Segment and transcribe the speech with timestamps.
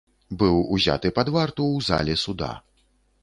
[0.43, 2.51] Быў узяты пад варту ў зале суда.